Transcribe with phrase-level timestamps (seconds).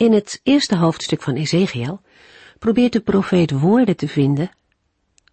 [0.00, 2.00] In het eerste hoofdstuk van Ezekiel
[2.58, 4.50] probeert de profeet woorden te vinden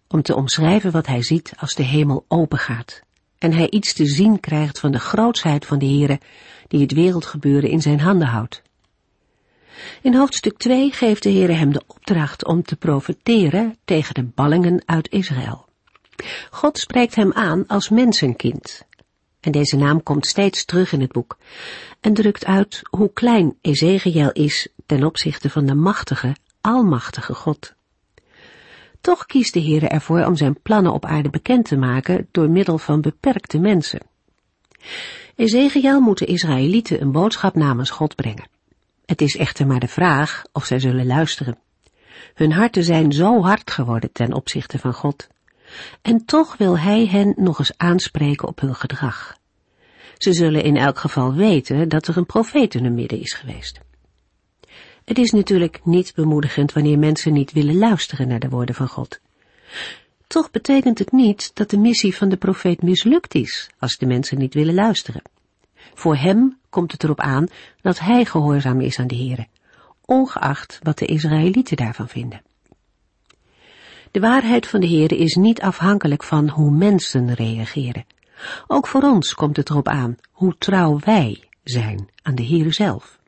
[0.08, 3.02] om te omschrijven wat hij ziet als de hemel opengaat
[3.38, 6.20] en hij iets te zien krijgt van de grootsheid van de Heere
[6.66, 8.62] die het wereldgebeuren in zijn handen houdt.
[10.02, 14.82] In hoofdstuk 2 geeft de Heere hem de opdracht om te profeteren tegen de ballingen
[14.86, 15.66] uit Israël.
[16.50, 18.86] God spreekt hem aan als mensenkind.
[19.48, 21.38] En deze naam komt steeds terug in het boek
[22.00, 27.74] en drukt uit hoe klein Ezekiel is ten opzichte van de machtige, almachtige God.
[29.00, 32.78] Toch kiest de Heere ervoor om zijn plannen op aarde bekend te maken door middel
[32.78, 34.00] van beperkte mensen.
[35.36, 38.48] Ezekiel moet de Israëlieten een boodschap namens God brengen.
[39.06, 41.58] Het is echter maar de vraag of zij zullen luisteren.
[42.34, 45.28] Hun harten zijn zo hard geworden ten opzichte van God.
[46.02, 49.37] En toch wil Hij hen nog eens aanspreken op hun gedrag.
[50.18, 53.80] Ze zullen in elk geval weten dat er een profeet in hun midden is geweest.
[55.04, 59.20] Het is natuurlijk niet bemoedigend wanneer mensen niet willen luisteren naar de woorden van God.
[60.26, 64.38] Toch betekent het niet dat de missie van de profeet mislukt is als de mensen
[64.38, 65.22] niet willen luisteren.
[65.94, 67.48] Voor hem komt het erop aan
[67.80, 69.46] dat hij gehoorzaam is aan de Here,
[70.04, 72.42] ongeacht wat de Israëlieten daarvan vinden.
[74.10, 78.04] De waarheid van de Heere is niet afhankelijk van hoe mensen reageren.
[78.66, 83.18] Ook voor ons komt het erop aan hoe trouw wij zijn aan de Heere zelf.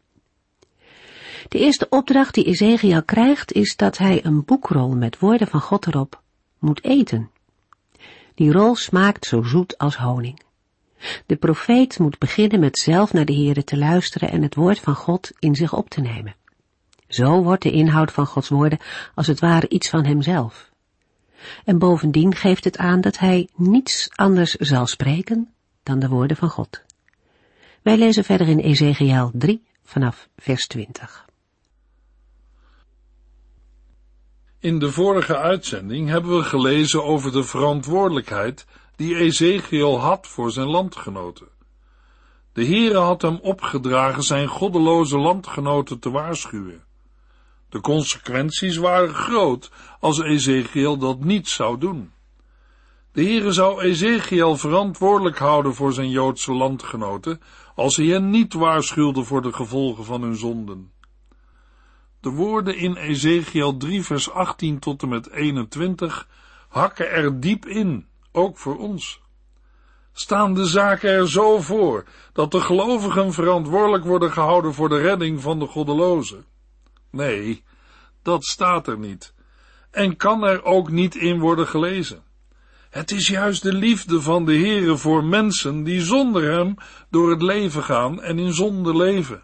[1.49, 5.87] De eerste opdracht die Ezekiel krijgt is dat hij een boekrol met woorden van God
[5.87, 6.23] erop
[6.59, 7.31] moet eten.
[8.35, 10.43] Die rol smaakt zo zoet als honing.
[11.27, 14.95] De profeet moet beginnen met zelf naar de Heere te luisteren en het woord van
[14.95, 16.35] God in zich op te nemen.
[17.09, 18.79] Zo wordt de inhoud van Gods woorden
[19.15, 20.70] als het ware iets van hemzelf.
[21.65, 26.49] En bovendien geeft het aan dat hij niets anders zal spreken dan de woorden van
[26.49, 26.83] God.
[27.83, 31.29] Wij lezen verder in Ezekiel 3 vanaf vers 20.
[34.59, 40.67] In de vorige uitzending hebben we gelezen over de verantwoordelijkheid die Ezekiel had voor zijn
[40.67, 41.49] landgenoten.
[42.53, 46.85] De Heere had hem opgedragen zijn goddeloze landgenoten te waarschuwen.
[47.71, 49.71] De consequenties waren groot
[50.01, 52.13] als Ezekiel dat niet zou doen.
[53.13, 57.41] De Heere zou Ezekiel verantwoordelijk houden voor zijn Joodse landgenoten
[57.75, 60.93] als hij hen niet waarschuwde voor de gevolgen van hun zonden.
[62.21, 66.29] De woorden in Ezekiel 3 vers 18 tot en met 21
[66.69, 69.21] hakken er diep in ook voor ons.
[70.13, 75.41] Staan de zaken er zo voor dat de gelovigen verantwoordelijk worden gehouden voor de redding
[75.41, 76.45] van de goddelozen?
[77.11, 77.63] Nee,
[78.23, 79.35] dat staat er niet
[79.91, 82.23] en kan er ook niet in worden gelezen.
[82.91, 86.75] Het is juist de liefde van de Heere voor mensen die zonder hem
[87.11, 89.43] door het leven gaan en in zonde leven.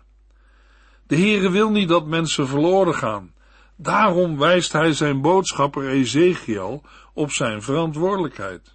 [1.07, 3.35] De Heere wil niet dat mensen verloren gaan.
[3.77, 6.83] Daarom wijst hij zijn boodschapper Ezekiel
[7.15, 8.75] op zijn verantwoordelijkheid.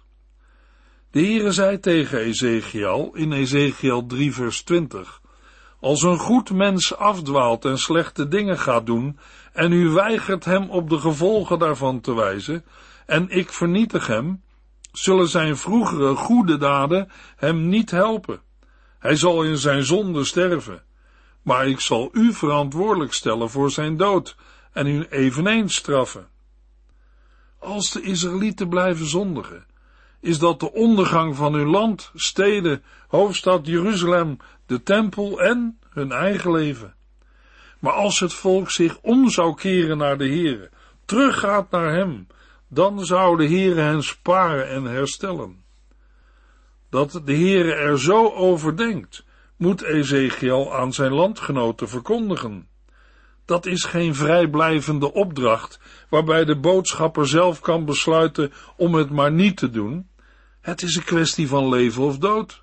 [1.10, 5.21] De Heere zei tegen Ezekiel in Ezekiel 3 vers 20,
[5.82, 9.18] Als een goed mens afdwaalt en slechte dingen gaat doen,
[9.52, 12.64] en u weigert hem op de gevolgen daarvan te wijzen,
[13.06, 14.42] en ik vernietig hem,
[14.92, 18.40] zullen zijn vroegere goede daden hem niet helpen.
[18.98, 20.82] Hij zal in zijn zonde sterven,
[21.42, 24.36] maar ik zal u verantwoordelijk stellen voor zijn dood
[24.72, 26.28] en u eveneens straffen.
[27.58, 29.66] Als de Israëlieten blijven zondigen,
[30.20, 34.38] is dat de ondergang van hun land, steden, hoofdstad Jeruzalem,
[34.72, 36.94] de tempel en hun eigen leven.
[37.78, 40.70] Maar als het volk zich om zou keren naar de Heere,
[41.04, 42.26] teruggaat naar hem,
[42.68, 45.64] dan zou de Heere hen sparen en herstellen.
[46.90, 49.24] Dat de Heere er zo over denkt,
[49.56, 52.68] moet Ezekiel aan zijn landgenoten verkondigen.
[53.44, 59.56] Dat is geen vrijblijvende opdracht, waarbij de boodschapper zelf kan besluiten om het maar niet
[59.56, 60.08] te doen.
[60.60, 62.62] Het is een kwestie van leven of dood.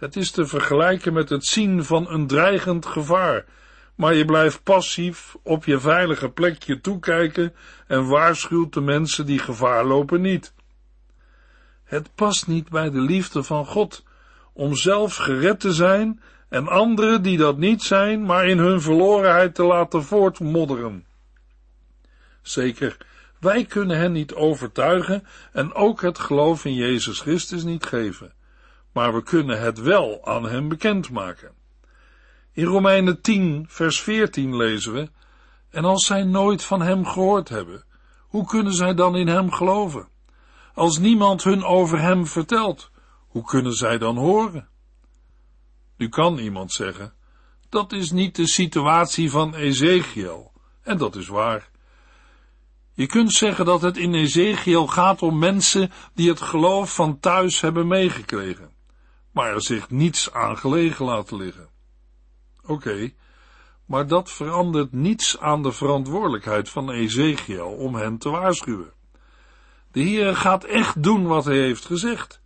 [0.00, 3.44] Het is te vergelijken met het zien van een dreigend gevaar,
[3.94, 7.54] maar je blijft passief op je veilige plekje toekijken
[7.86, 10.54] en waarschuwt de mensen die gevaar lopen niet.
[11.84, 14.04] Het past niet bij de liefde van God
[14.52, 19.54] om zelf gered te zijn en anderen die dat niet zijn, maar in hun verlorenheid
[19.54, 21.04] te laten voortmodderen.
[22.42, 22.96] Zeker,
[23.40, 28.32] wij kunnen hen niet overtuigen en ook het geloof in Jezus Christus niet geven,
[28.92, 31.52] maar we kunnen het wel aan hen bekendmaken.
[32.52, 35.10] In Romeinen 10, vers 14 lezen we,
[35.70, 37.84] en als zij nooit van hem gehoord hebben,
[38.20, 40.08] hoe kunnen zij dan in hem geloven?
[40.74, 42.90] Als niemand hun over hem vertelt,
[43.26, 44.68] hoe kunnen zij dan horen?
[45.96, 47.12] Nu kan iemand zeggen,
[47.68, 50.52] dat is niet de situatie van Ezekiel,
[50.82, 51.70] en dat is waar.
[52.92, 57.60] Je kunt zeggen dat het in Ezekiel gaat om mensen die het geloof van thuis
[57.60, 58.70] hebben meegekregen,
[59.32, 61.68] maar er zich niets aan gelegen laten liggen.
[62.66, 63.12] Oké,
[63.84, 68.92] maar dat verandert niets aan de verantwoordelijkheid van Ezekiel om hen te waarschuwen.
[69.92, 72.40] De Heer gaat echt doen wat hij heeft gezegd.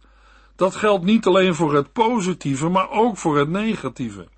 [0.57, 4.29] Dat geldt niet alleen voor het positieve, maar ook voor het negatieve.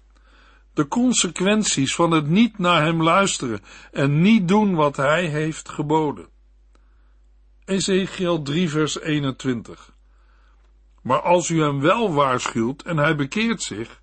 [0.74, 3.60] De consequenties van het niet naar hem luisteren
[3.92, 6.28] en niet doen wat hij heeft geboden.
[7.64, 9.95] Ezekiel 3 vers 21
[11.06, 14.00] Maar als u hem wel waarschuwt en hij bekeert zich,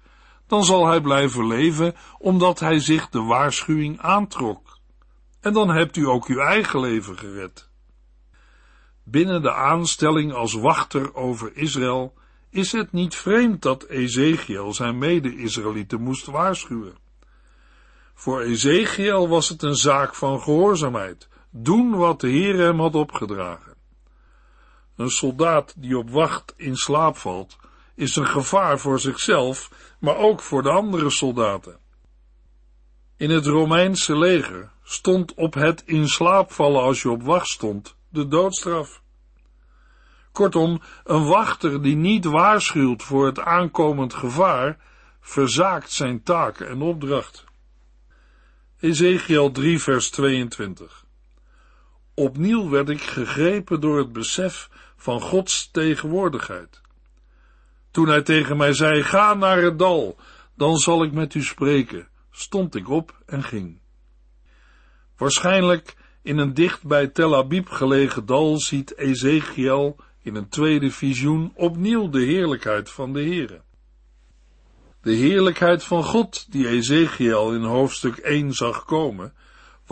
[0.47, 4.79] dan zal hij blijven leven, omdat hij zich de waarschuwing aantrok.
[5.41, 7.69] En dan hebt u ook uw eigen leven gered.
[9.03, 12.13] Binnen de aanstelling als wachter over Israël
[12.50, 16.97] is het niet vreemd dat Ezekiel zijn mede-Israëlieten moest waarschuwen.
[18.13, 23.73] Voor Ezekiel was het een zaak van gehoorzaamheid, doen wat de Heer hem had opgedragen.
[24.95, 27.57] Een soldaat die op wacht in slaap valt,
[27.95, 31.78] is een gevaar voor zichzelf, maar ook voor de andere soldaten.
[33.18, 37.95] In het Romeinse leger stond op het in slaap vallen als je op wacht stond
[38.10, 39.01] de doodstraf.
[40.31, 44.78] Kortom, een wachter die niet waarschuwt voor het aankomend gevaar,
[45.22, 47.44] verzaakt zijn taak en opdracht.
[48.80, 51.06] Ezekiel 3 vers 22
[52.15, 56.81] Opnieuw werd ik gegrepen door het besef van Gods tegenwoordigheid.
[57.92, 60.18] Toen hij tegen mij zei, ga naar het dal,
[60.56, 63.80] dan zal ik met u spreken, stond ik op en ging.
[65.18, 71.51] Waarschijnlijk in een dicht bij Tel Abib gelegen dal ziet Ezekiel in een tweede visioen
[71.56, 73.62] opnieuw de heerlijkheid van de Heere.
[75.01, 79.33] De heerlijkheid van God, die Ezekiel in hoofdstuk 1 zag komen,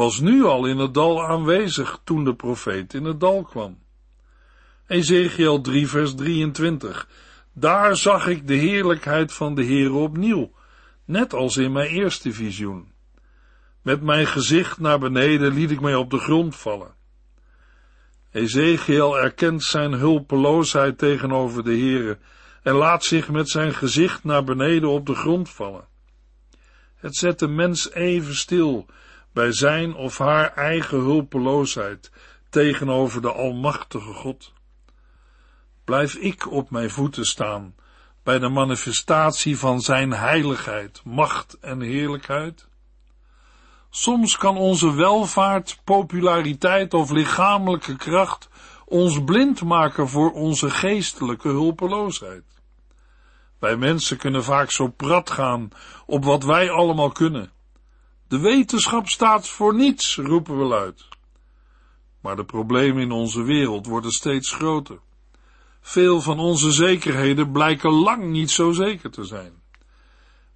[0.02, 3.80] was nu al in het dal aanwezig toen de profeet in het dal kwam.
[4.88, 7.08] Ezekiel 3 vers 23
[7.54, 10.52] daar zag ik de heerlijkheid van de Heer opnieuw,
[11.06, 12.92] net als in mijn eerste visioen.
[13.82, 16.94] Met mijn gezicht naar beneden liet ik mij op de grond vallen.
[18.32, 22.18] Ezekiel erkent zijn hulpeloosheid tegenover de Heere
[22.64, 25.88] en laat zich met zijn gezicht naar beneden op de grond vallen.
[26.96, 28.88] Het zet de mens even stil
[29.34, 32.12] bij zijn of haar eigen hulpeloosheid
[32.50, 34.54] tegenover de Almachtige God
[35.84, 37.76] blijf ik op mijn voeten staan
[38.24, 42.68] bij de manifestatie van Zijn heiligheid, macht en heerlijkheid?
[43.90, 48.50] Soms kan onze welvaart, populariteit of lichamelijke kracht
[48.86, 52.44] ons blind maken voor onze geestelijke hulpeloosheid.
[53.60, 55.70] Wij mensen kunnen vaak zo prat gaan
[56.06, 57.52] op wat wij allemaal kunnen.
[58.32, 61.08] De wetenschap staat voor niets, roepen we luid.
[62.22, 65.00] Maar de problemen in onze wereld worden steeds groter.
[65.82, 69.54] Veel van onze zekerheden blijken lang niet zo zeker te zijn.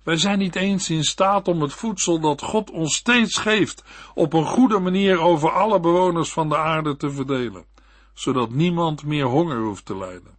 [0.04, 4.34] Wij zijn niet eens in staat om het voedsel dat God ons steeds geeft op
[4.34, 7.66] een goede manier over alle bewoners van de aarde te verdelen,
[8.14, 10.38] zodat niemand meer honger hoeft te lijden.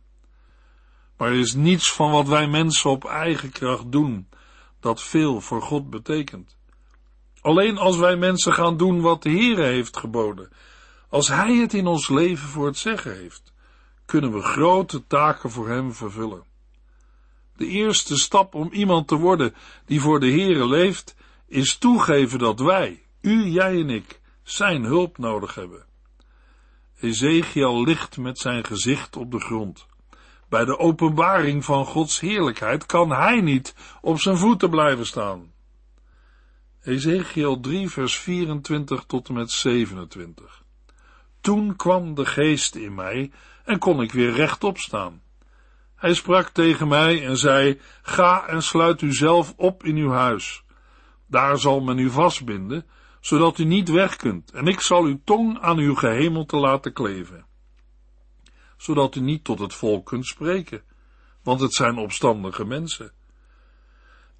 [1.16, 4.28] Maar er is niets van wat wij mensen op eigen kracht doen
[4.80, 6.55] dat veel voor God betekent.
[7.46, 10.48] Alleen als wij mensen gaan doen wat de Heere heeft geboden,
[11.08, 13.52] als Hij het in ons leven voor het zeggen heeft,
[14.06, 16.44] kunnen we grote taken voor Hem vervullen.
[17.56, 21.16] De eerste stap om iemand te worden die voor de Heere leeft,
[21.48, 25.84] is toegeven dat wij, u, jij en ik, Zijn hulp nodig hebben.
[27.00, 29.86] Ezekiel ligt met zijn gezicht op de grond.
[30.48, 35.54] Bij de openbaring van Gods heerlijkheid kan hij niet op zijn voeten blijven staan.
[36.86, 40.62] Ezekiel 3 vers 24 tot en met 27.
[41.40, 43.30] Toen kwam de geest in mij
[43.64, 45.22] en kon ik weer rechtop staan.
[45.94, 50.64] Hij sprak tegen mij en zei, ga en sluit u zelf op in uw huis.
[51.26, 52.86] Daar zal men u vastbinden,
[53.20, 57.46] zodat u niet weg kunt, en ik zal uw tong aan uw gehemelte laten kleven.
[58.76, 60.82] Zodat u niet tot het volk kunt spreken,
[61.42, 63.15] want het zijn opstandige mensen.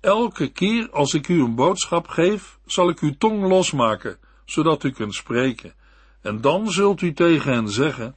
[0.07, 4.91] Elke keer als ik u een boodschap geef, zal ik uw tong losmaken, zodat u
[4.91, 5.75] kunt spreken.
[6.21, 8.17] En dan zult u tegen hen zeggen,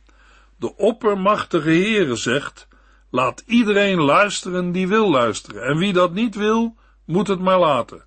[0.58, 2.68] de oppermachtige Heere zegt,
[3.10, 8.06] laat iedereen luisteren die wil luisteren, en wie dat niet wil, moet het maar laten,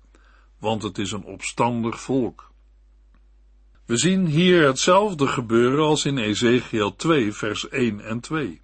[0.59, 2.51] want het is een opstandig volk.
[3.85, 8.62] We zien hier hetzelfde gebeuren als in Ezekiel 2, vers 1 en 2.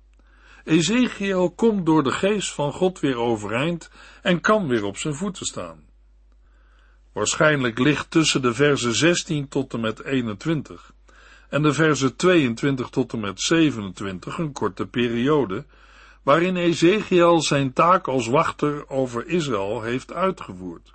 [0.70, 3.90] Ezekiel komt door de geest van God weer overeind
[4.22, 5.84] en kan weer op zijn voeten staan.
[7.14, 10.94] Waarschijnlijk ligt tussen de versen 16 tot en met 21
[11.50, 15.66] en de versen 22 tot en met 27 een korte periode,
[16.24, 20.94] waarin Ezekiel zijn taak als wachter over Israël heeft uitgevoerd.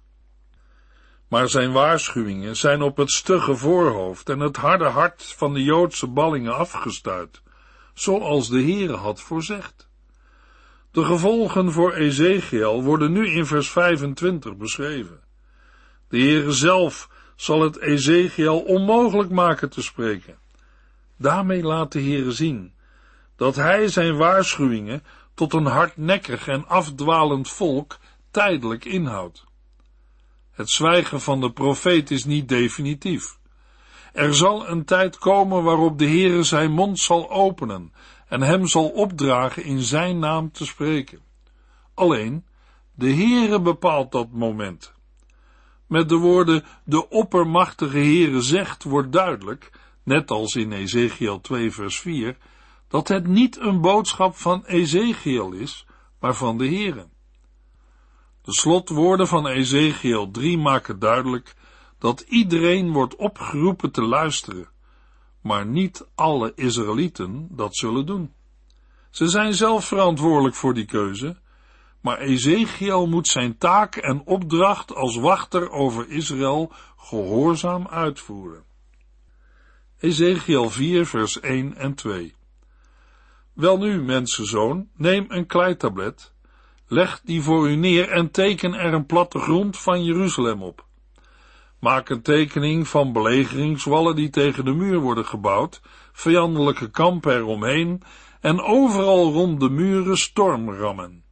[1.28, 6.06] Maar zijn waarschuwingen zijn op het stugge voorhoofd en het harde hart van de Joodse
[6.06, 7.42] ballingen afgestuit,
[7.94, 9.88] zoals de Heere had voorzegd.
[10.90, 15.20] De gevolgen voor Ezekiel worden nu in vers 25 beschreven.
[16.08, 20.38] De Heere zelf zal het Ezekiel onmogelijk maken te spreken.
[21.16, 22.74] Daarmee laat de Heere zien
[23.36, 25.02] dat hij zijn waarschuwingen
[25.34, 27.98] tot een hardnekkig en afdwalend volk
[28.30, 29.44] tijdelijk inhoudt.
[30.50, 33.38] Het zwijgen van de profeet is niet definitief.
[34.14, 37.92] Er zal een tijd komen waarop de Heere zijn mond zal openen
[38.28, 41.20] en hem zal opdragen in zijn naam te spreken.
[41.94, 42.44] Alleen,
[42.94, 44.92] de Heere bepaalt dat moment.
[45.86, 49.70] Met de woorden de oppermachtige Heere zegt wordt duidelijk,
[50.02, 52.36] net als in Ezekiel 2 vers 4,
[52.88, 55.86] dat het niet een boodschap van Ezekiel is,
[56.20, 57.06] maar van de Heere.
[58.42, 61.54] De slotwoorden van Ezekiel 3 maken duidelijk
[62.04, 64.68] dat iedereen wordt opgeroepen te luisteren,
[65.40, 68.32] maar niet alle Israëlieten dat zullen doen.
[69.10, 71.36] Ze zijn zelf verantwoordelijk voor die keuze,
[72.00, 78.64] maar Ezekiel moet zijn taak en opdracht als wachter over Israël gehoorzaam uitvoeren.
[79.98, 82.34] Ezekiel 4 vers 1 en 2
[83.52, 86.34] Welnu, mensenzoon, neem een kleitablet
[86.86, 90.86] Leg die voor u neer en teken er een platte grond van Jeruzalem op.
[91.84, 95.80] Maak een tekening van belegeringswallen die tegen de muur worden gebouwd,
[96.12, 98.02] vijandelijke kampen eromheen
[98.40, 101.24] en overal rond de muren stormrammen.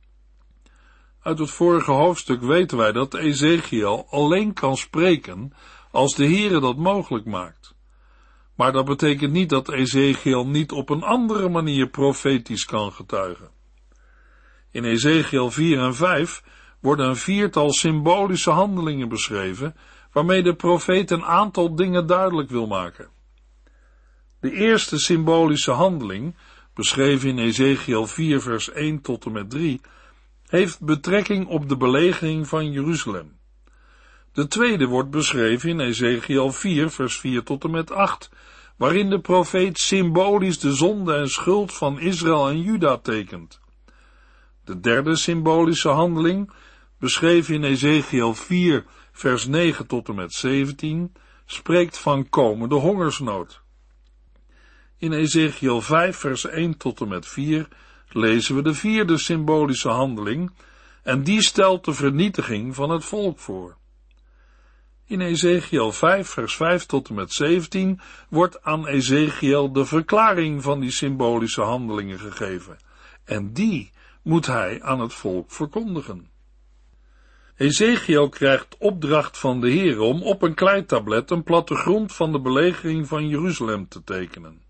[1.23, 5.53] Uit het vorige hoofdstuk weten wij dat Ezekiel alleen kan spreken
[5.91, 7.75] als de Heere dat mogelijk maakt.
[8.57, 13.51] Maar dat betekent niet dat Ezekiel niet op een andere manier profetisch kan getuigen.
[14.71, 16.43] In Ezekiel 4 en 5
[16.81, 19.77] worden een viertal symbolische handelingen beschreven,
[20.13, 23.09] waarmee de profeet een aantal dingen duidelijk wil maken.
[24.41, 26.37] De eerste symbolische handeling,
[26.75, 29.81] beschreven in Ezekiel 4 vers 1 tot en met 3,
[30.47, 33.41] heeft betrekking op de belegering van Jeruzalem.
[34.33, 38.31] De tweede wordt beschreven in Ezekiel 4 vers 4 tot en met 8,
[38.77, 43.61] waarin de profeet symbolisch de zonde en schuld van Israël en Juda tekent.
[44.65, 46.53] De derde symbolische handeling,
[46.99, 51.13] beschreven in Ezekiel 4, vers 9 tot en met 17,
[51.47, 53.63] spreekt van komende hongersnood.
[54.99, 57.69] In Ezekiel 5, vers 1 tot en met 4
[58.09, 60.53] lezen we de vierde symbolische handeling,
[61.03, 63.77] en die stelt de vernietiging van het volk voor.
[65.07, 70.81] In Ezekiel 5, vers 5 tot en met 17 wordt aan Ezekiel de verklaring van
[70.81, 72.77] die symbolische handelingen gegeven,
[73.25, 73.91] en die
[74.23, 76.32] moet hij aan het volk verkondigen.
[77.57, 83.09] Ezekiel krijgt opdracht van de Heer om op een kleitablet een plattegrond van de belegering
[83.09, 84.63] van Jeruzalem te tekenen.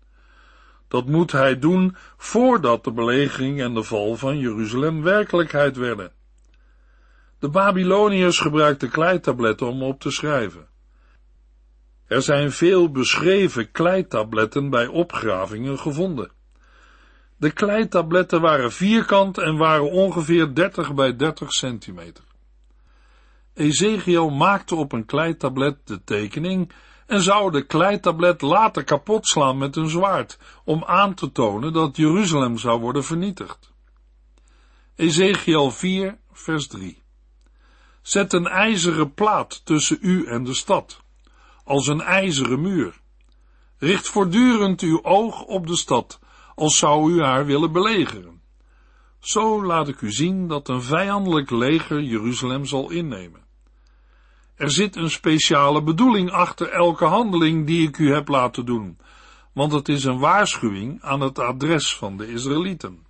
[0.87, 6.11] Dat moet hij doen voordat de belegering en de val van Jeruzalem werkelijkheid werden.
[7.39, 10.67] De Babyloniërs gebruikten kleitabletten om op te schrijven.
[12.07, 16.31] Er zijn veel beschreven kleitabletten bij opgravingen gevonden.
[17.37, 22.23] De kleitabletten waren vierkant en waren ongeveer 30 bij 30 centimeter.
[23.53, 26.71] Ezekiel maakte op een kleitablet de tekening
[27.05, 31.97] en zou de kleitablet later kapot slaan met een zwaard, om aan te tonen dat
[31.97, 33.71] Jeruzalem zou worden vernietigd.
[34.95, 37.01] Ezekiel 4, vers 3.
[38.01, 41.01] Zet een ijzeren plaat tussen u en de stad,
[41.63, 43.01] als een ijzeren muur.
[43.77, 46.19] Richt voortdurend uw oog op de stad
[46.55, 48.41] als zou u haar willen belegeren.
[49.19, 53.42] Zo laat ik u zien dat een vijandelijk leger Jeruzalem zal innemen.
[54.55, 58.97] Er zit een speciale bedoeling achter elke handeling die ik u heb laten doen,
[59.53, 63.05] want het is een waarschuwing aan het adres van de Israëlieten.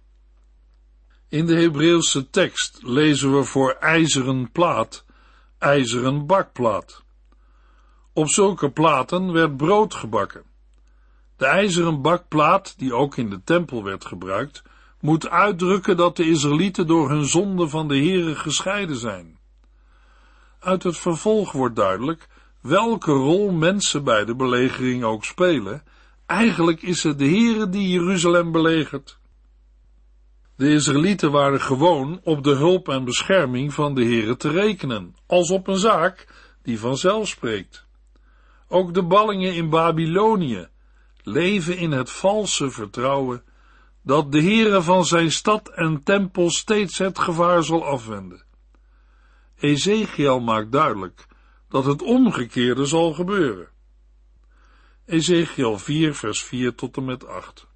[1.30, 5.06] In de Hebreeuwse tekst lezen we voor ijzeren plaat,
[5.58, 7.04] ijzeren bakplaat.
[8.14, 10.44] Op zulke platen werd brood gebakken.
[11.38, 14.64] De ijzeren bakplaat, die ook in de tempel werd gebruikt,
[15.00, 19.38] moet uitdrukken dat de Israëlieten door hun zonde van de Here gescheiden zijn.
[20.64, 22.28] Uit het vervolg wordt duidelijk
[22.62, 25.84] welke rol mensen bij de belegering ook spelen.
[26.26, 29.18] Eigenlijk is het de Here die Jeruzalem belegert.
[30.56, 35.52] De Israëlieten waren gewoon op de hulp en bescherming van de Here te rekenen, als
[35.52, 36.28] op een zaak
[36.62, 37.86] die vanzelf spreekt.
[38.68, 40.68] Ook de ballingen in Babylonië
[41.24, 43.44] leven in het valse vertrouwen
[44.02, 48.44] dat de Heere van zijn stad en tempel steeds het gevaar zal afwenden.
[49.64, 51.26] Ezekiel maakt duidelijk
[51.70, 53.68] dat het omgekeerde zal gebeuren.
[55.06, 57.68] Ezekiel 4 vers 4 tot en met 8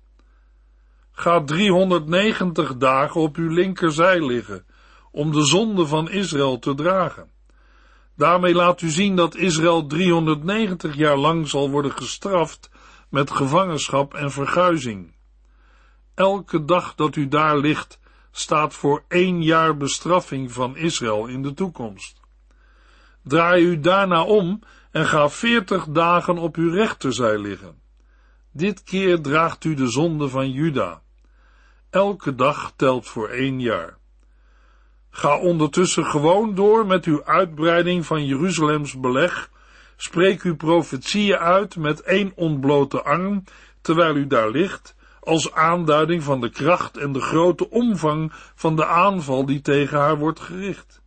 [1.12, 4.66] Ga 390 dagen op uw linkerzij liggen,
[5.12, 7.30] om de zonde van Israël te dragen.
[8.16, 12.70] Daarmee laat u zien dat Israël 390 jaar lang zal worden gestraft
[13.10, 15.16] met gevangenschap en verguizing.
[16.16, 18.00] Elke dag dat u daar ligt,
[18.40, 22.22] staat voor één jaar bestraffing van Israël in de toekomst.
[23.24, 24.60] Draai u daarna om
[24.92, 27.82] en ga veertig dagen op uw rechterzij liggen.
[28.52, 31.02] Dit keer draagt u de zonde van Juda.
[31.90, 33.98] Elke dag telt voor één jaar.
[35.10, 39.50] Ga ondertussen gewoon door met uw uitbreiding van Jeruzalems beleg.
[39.96, 43.44] Spreek uw profetieën uit met één ontblote arm,
[43.82, 44.96] terwijl u daar ligt,
[45.28, 50.18] als aanduiding van de kracht en de grote omvang van de aanval die tegen haar
[50.18, 51.02] wordt gericht.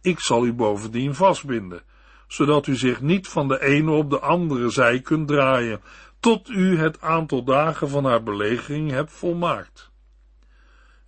[0.00, 1.82] Ik zal u bovendien vastbinden,
[2.26, 5.80] zodat u zich niet van de ene op de andere zij kunt draaien,
[6.20, 9.90] tot u het aantal dagen van haar belegering hebt volmaakt.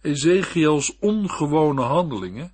[0.00, 2.52] Ezekiels ongewone handelingen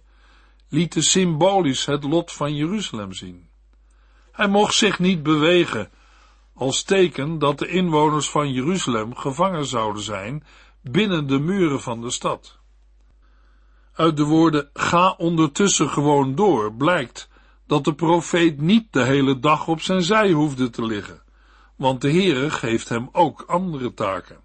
[0.68, 3.48] lieten symbolisch het lot van Jeruzalem zien.
[4.32, 5.90] Hij mocht zich niet bewegen,
[6.56, 10.44] als teken dat de inwoners van Jeruzalem gevangen zouden zijn
[10.82, 12.58] binnen de muren van de stad.
[13.94, 17.28] Uit de woorden ga ondertussen gewoon door blijkt
[17.66, 21.22] dat de profeet niet de hele dag op zijn zij hoefde te liggen,
[21.76, 24.40] want de Heere geeft hem ook andere taken.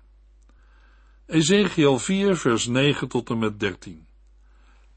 [1.25, 4.07] Ezekiel 4 vers 9 tot en met 13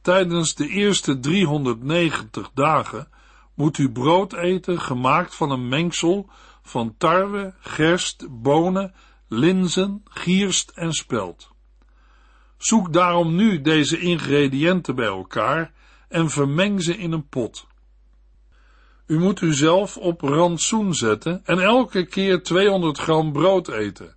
[0.00, 3.08] Tijdens de eerste 390 dagen
[3.54, 6.30] moet u brood eten gemaakt van een mengsel
[6.64, 8.94] van tarwe, gerst, bonen,
[9.28, 11.52] linzen, gierst en spelt.
[12.56, 15.72] Zoek daarom nu deze ingrediënten bij elkaar
[16.08, 17.66] en vermeng ze in een pot.
[19.06, 24.16] U moet uzelf op rantsoen zetten en elke keer 200 gram brood eten,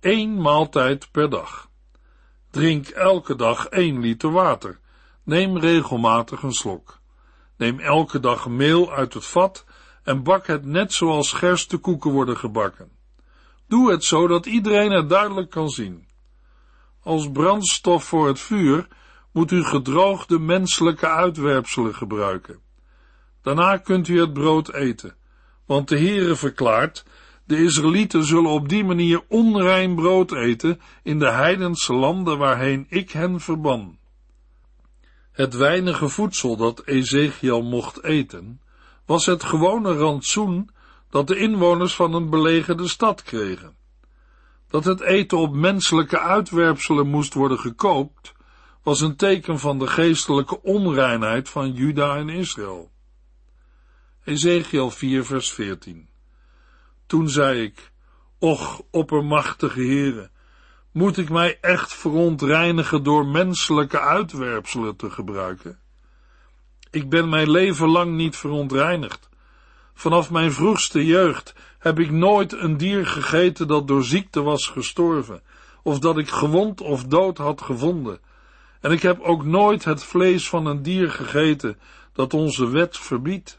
[0.00, 1.70] één maaltijd per dag.
[2.50, 4.78] Drink elke dag 1 liter water.
[5.24, 7.00] Neem regelmatig een slok.
[7.56, 9.64] Neem elke dag meel uit het vat
[10.04, 12.90] en bak het net zoals gerstekoeken worden gebakken.
[13.68, 16.06] Doe het zo dat iedereen het duidelijk kan zien.
[17.02, 18.88] Als brandstof voor het vuur
[19.32, 22.58] moet u gedroogde menselijke uitwerpselen gebruiken.
[23.42, 25.16] Daarna kunt u het brood eten,
[25.66, 27.04] want de Heere verklaart,
[27.44, 33.10] de Israëlieten zullen op die manier onrein brood eten in de heidense landen waarheen ik
[33.10, 33.98] hen verban.
[35.32, 38.60] Het weinige voedsel dat Ezekiel mocht eten,
[39.06, 40.70] was het gewone rantsoen
[41.10, 43.76] dat de inwoners van een belegerde stad kregen.
[44.68, 48.32] Dat het eten op menselijke uitwerpselen moest worden gekoopt,
[48.82, 52.90] was een teken van de geestelijke onreinheid van Juda en Israël.
[54.24, 56.08] Ezekiel 4 vers 14
[57.06, 57.92] Toen zei ik,
[58.38, 60.30] Och, oppermachtige heren,
[60.92, 65.78] moet ik mij echt verontreinigen door menselijke uitwerpselen te gebruiken?
[66.94, 69.28] Ik ben mijn leven lang niet verontreinigd.
[69.94, 75.42] Vanaf mijn vroegste jeugd heb ik nooit een dier gegeten dat door ziekte was gestorven,
[75.82, 78.18] of dat ik gewond of dood had gevonden.
[78.80, 81.78] En ik heb ook nooit het vlees van een dier gegeten
[82.12, 83.58] dat onze wet verbiedt.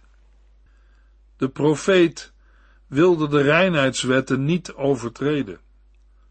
[1.38, 2.34] De profeet
[2.88, 5.60] wilde de reinheidswetten niet overtreden.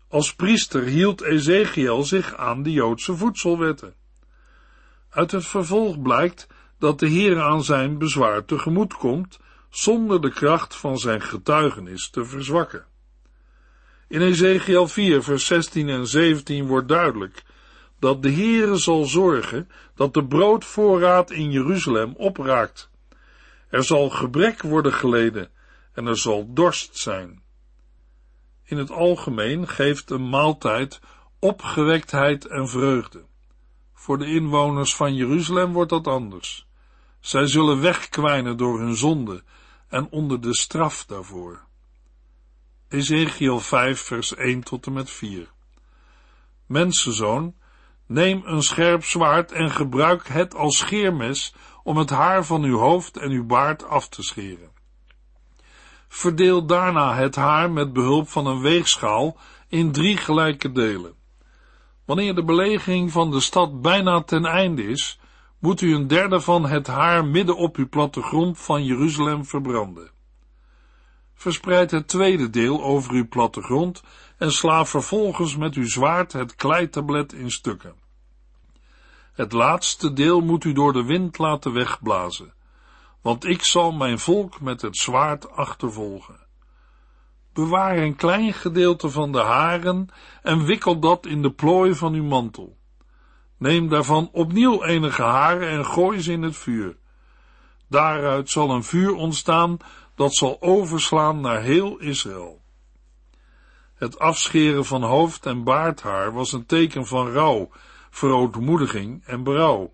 [0.09, 3.95] Als priester hield Ezekiel zich aan de Joodse voedselwetten.
[5.11, 6.47] Uit het vervolg blijkt
[6.85, 9.39] dat de Heer aan zijn bezwaar tegemoet komt,
[9.71, 12.85] zonder de kracht van zijn getuigenis te verzwakken.
[14.09, 17.43] In Ezekiel 4, vers 16 en 17 wordt duidelijk
[17.99, 22.91] dat de Heere zal zorgen dat de broodvoorraad in Jeruzalem opraakt.
[23.69, 25.49] Er zal gebrek worden geleden
[25.93, 27.43] en er zal dorst zijn.
[28.65, 31.01] In het algemeen geeft een maaltijd
[31.39, 33.25] opgewektheid en vreugde.
[33.95, 36.67] Voor de inwoners van Jeruzalem wordt dat anders.
[37.25, 39.43] Zij zullen wegkwijnen door hun zonde
[39.89, 41.65] en onder de straf daarvoor.
[42.89, 45.51] Ezekiel 5 vers 1 tot en met 4
[46.67, 47.55] Mensenzoon,
[48.07, 53.17] neem een scherp zwaard en gebruik het als scheermes om het haar van uw hoofd
[53.17, 54.71] en uw baard af te scheren.
[56.09, 59.37] Verdeel daarna het haar met behulp van een weegschaal
[59.69, 61.15] in drie gelijke delen.
[62.05, 65.19] Wanneer de belegering van de stad bijna ten einde is,
[65.65, 70.11] moet u een derde van het haar midden op uw plattegrond van Jeruzalem verbranden.
[71.35, 74.03] Verspreid het tweede deel over uw plattegrond
[74.39, 77.95] en sla vervolgens met uw zwaard het kleitablet in stukken.
[79.33, 82.55] Het laatste deel moet u door de wind laten wegblazen,
[83.23, 86.47] want ik zal mijn volk met het zwaard achtervolgen.
[87.53, 90.09] Bewaar een klein gedeelte van de haren
[90.43, 92.77] en wikkel dat in de plooi van uw mantel.
[93.59, 96.97] Neem daarvan opnieuw enige haren en gooi ze in het vuur.
[97.89, 99.77] Daaruit zal een vuur ontstaan
[100.15, 102.63] dat zal overslaan naar heel Israël.
[103.95, 107.71] Het afscheren van hoofd en baardhaar was een teken van rouw,
[108.11, 109.93] verootmoediging en berouw.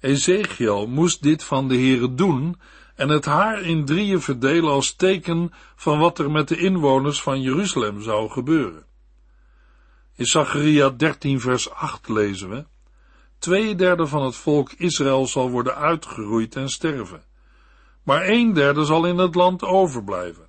[0.00, 2.60] Ezekiel moest dit van de Heere doen
[2.94, 7.40] en het haar in drieën verdelen als teken van wat er met de inwoners van
[7.40, 8.86] Jeruzalem zou gebeuren.
[10.14, 12.64] In Zacharia 13 vers 8 lezen we,
[13.38, 17.22] Twee derde van het volk Israël zal worden uitgeroeid en sterven,
[18.02, 20.46] maar een derde zal in het land overblijven.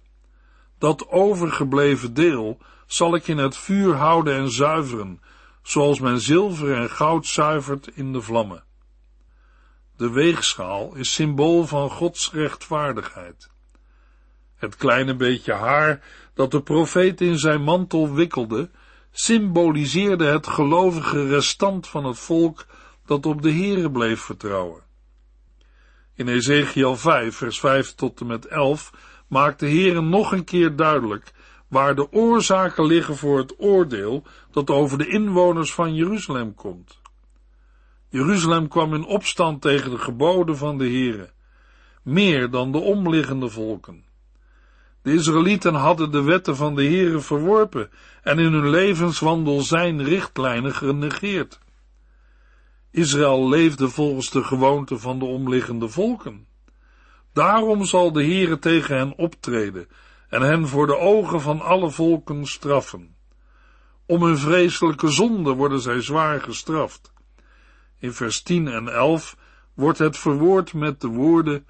[0.77, 5.21] Dat overgebleven deel zal ik in het vuur houden en zuiveren,
[5.61, 8.63] zoals men zilver en goud zuivert in de vlammen.
[9.97, 13.49] De weegschaal is symbool van Gods rechtvaardigheid.
[14.55, 18.69] Het kleine beetje haar dat de profeet in zijn mantel wikkelde,
[19.15, 22.65] symboliseerde het gelovige restant van het volk
[23.05, 24.81] dat op de Here bleef vertrouwen.
[26.15, 28.91] In Ezekiel 5, vers 5 tot en met 11
[29.27, 31.33] maakt de Heere nog een keer duidelijk
[31.67, 37.01] waar de oorzaken liggen voor het oordeel dat over de inwoners van Jeruzalem komt.
[38.09, 41.29] Jeruzalem kwam in opstand tegen de geboden van de Heere,
[42.03, 44.05] meer dan de omliggende volken.
[45.03, 47.89] De Israëlieten hadden de wetten van de Heere verworpen
[48.21, 51.59] en in hun levenswandel zijn richtlijnen genegeerd.
[52.91, 56.47] Israël leefde volgens de gewoonten van de omliggende volken.
[57.33, 59.87] Daarom zal de Heere tegen hen optreden
[60.29, 63.15] en hen voor de ogen van alle volken straffen.
[64.05, 67.13] Om hun vreselijke zonde worden zij zwaar gestraft.
[67.99, 69.37] In vers 10 en 11
[69.73, 71.65] wordt het verwoord met de woorden: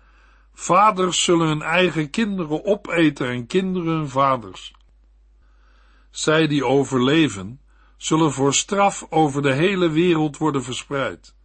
[0.53, 4.73] Vaders zullen hun eigen kinderen opeten en kinderen hun vaders.
[6.09, 7.61] Zij die overleven,
[7.97, 11.35] zullen voor straf over de hele wereld worden verspreid.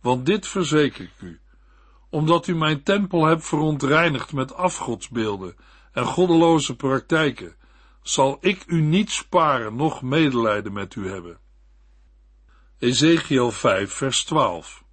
[0.00, 1.40] Want dit verzeker ik u,
[2.10, 5.56] omdat u mijn tempel hebt verontreinigd met afgodsbeelden
[5.92, 7.56] en goddeloze praktijken,
[8.02, 11.38] zal ik u niet sparen, noch medelijden met u hebben.
[12.78, 14.83] Ezekiel 5, vers 12.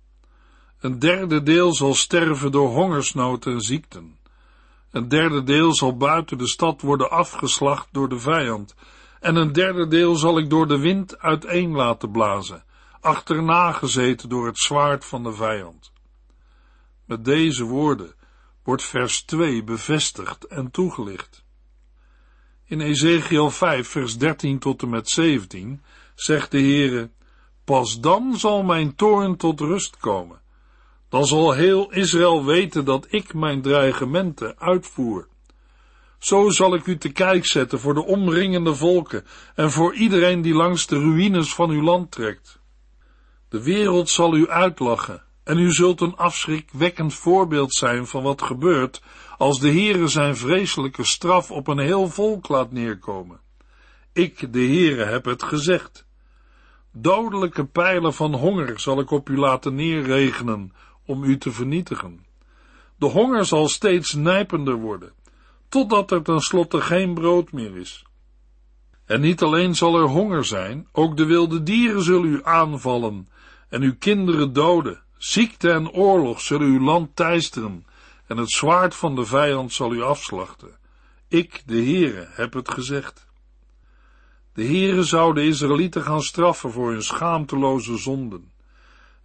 [0.81, 4.17] Een derde deel zal sterven door hongersnood en ziekten.
[4.91, 8.75] Een derde deel zal buiten de stad worden afgeslacht door de vijand.
[9.19, 12.63] En een derde deel zal ik door de wind uiteen laten blazen,
[12.99, 15.91] achterna gezeten door het zwaard van de vijand.
[17.05, 18.13] Met deze woorden
[18.63, 21.43] wordt vers 2 bevestigd en toegelicht.
[22.65, 25.81] In Ezekiel 5, vers 13 tot en met 17
[26.15, 27.09] zegt de Heere,
[27.63, 30.40] Pas dan zal mijn toorn tot rust komen.
[31.11, 35.27] Dan zal heel Israël weten dat ik mijn dreigementen uitvoer.
[36.19, 40.53] Zo zal ik u te kijk zetten voor de omringende volken en voor iedereen die
[40.53, 42.59] langs de ruïnes van uw land trekt.
[43.49, 49.01] De wereld zal u uitlachen en u zult een afschrikwekkend voorbeeld zijn van wat gebeurt
[49.37, 53.39] als de Heere zijn vreselijke straf op een heel volk laat neerkomen.
[54.13, 56.05] Ik, de Heere, heb het gezegd.
[56.91, 60.73] Dodelijke pijlen van honger zal ik op u laten neerregenen
[61.11, 62.25] om u te vernietigen.
[62.97, 65.11] De honger zal steeds nijpender worden,
[65.69, 68.05] totdat er tenslotte geen brood meer is.
[69.05, 73.27] En niet alleen zal er honger zijn, ook de wilde dieren zullen u aanvallen
[73.69, 75.01] en uw kinderen doden.
[75.17, 77.85] Ziekte en oorlog zullen uw land teisteren
[78.27, 80.77] en het zwaard van de vijand zal u afslachten.
[81.27, 83.27] Ik, de Heere, heb het gezegd.
[84.53, 88.50] De Heere zou de Israëlieten gaan straffen voor hun schaamteloze zonden.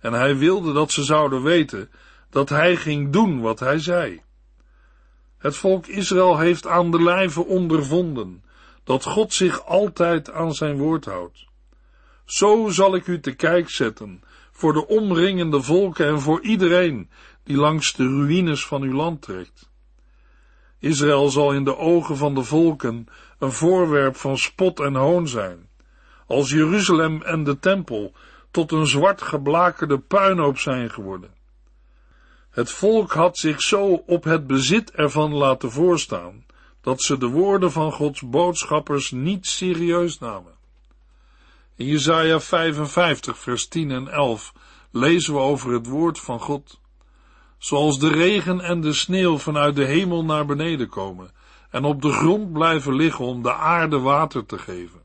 [0.06, 1.90] En hij wilde dat ze zouden weten
[2.30, 4.22] dat hij ging doen wat hij zei.
[5.38, 8.44] Het volk Israël heeft aan de lijve ondervonden
[8.84, 11.46] dat God zich altijd aan zijn woord houdt.
[12.24, 17.10] Zo zal ik u te kijk zetten, voor de omringende volken en voor iedereen
[17.44, 19.70] die langs de ruïnes van uw land trekt.
[20.78, 23.06] Israël zal in de ogen van de volken
[23.38, 25.68] een voorwerp van spot en hoon zijn,
[26.26, 28.14] als Jeruzalem en de tempel
[28.56, 31.30] tot een zwart geblakerde puinhoop zijn geworden.
[32.50, 36.44] Het volk had zich zo op het bezit ervan laten voorstaan,
[36.80, 40.52] dat ze de woorden van Gods boodschappers niet serieus namen.
[41.74, 44.52] In Jesaja 55 vers 10 en 11
[44.90, 46.80] lezen we over het woord van God.
[47.58, 51.30] Zoals de regen en de sneeuw vanuit de hemel naar beneden komen
[51.70, 55.02] en op de grond blijven liggen om de aarde water te geven,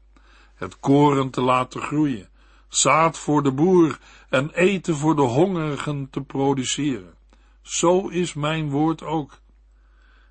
[0.56, 2.31] het koren te laten groeien,
[2.74, 7.14] zaad voor de boer en eten voor de hongerigen te produceren.
[7.62, 9.40] Zo is mijn woord ook.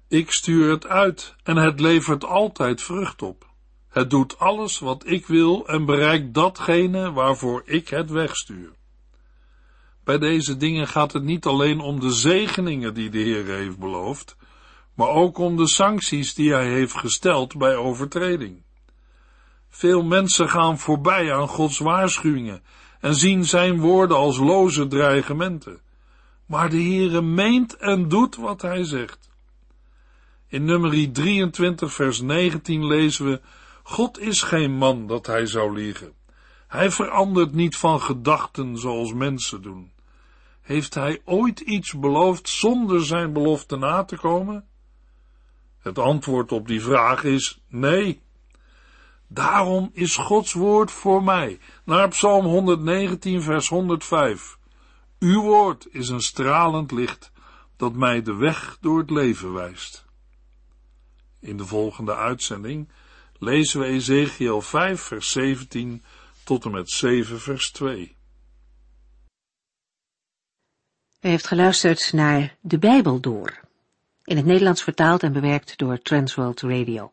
[0.08, 3.48] Ik stuur het uit en het levert altijd vrucht op.
[3.88, 8.72] Het doet alles wat ik wil en bereikt datgene waarvoor ik het wegstuur.
[10.04, 14.36] Bij deze dingen gaat het niet alleen om de zegeningen die de Heer heeft beloofd,
[14.94, 18.62] maar ook om de sancties die hij heeft gesteld bij overtreding.
[19.70, 22.62] Veel mensen gaan voorbij aan Gods waarschuwingen
[23.00, 25.80] en zien zijn woorden als loze dreigementen.
[26.46, 29.30] Maar de Heere meent en doet wat hij zegt.
[30.48, 33.40] In nummer 23 vers 19 lezen we,
[33.82, 36.12] God is geen man dat hij zou liegen.
[36.66, 39.92] Hij verandert niet van gedachten zoals mensen doen.
[40.60, 44.64] Heeft hij ooit iets beloofd zonder zijn belofte na te komen?
[45.78, 48.20] Het antwoord op die vraag is nee.
[49.32, 54.58] Daarom is Gods woord voor mij, naar Psalm 119, vers 105.
[55.18, 57.32] Uw woord is een stralend licht
[57.76, 60.04] dat mij de weg door het leven wijst.
[61.40, 62.88] In de volgende uitzending
[63.38, 66.02] lezen we Ezekiel 5, vers 17
[66.44, 68.16] tot en met 7, vers 2.
[71.20, 73.60] U heeft geluisterd naar De Bijbel Door,
[74.24, 77.12] in het Nederlands vertaald en bewerkt door Transworld Radio.